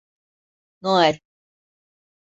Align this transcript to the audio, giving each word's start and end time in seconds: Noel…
Noel… 0.81 1.19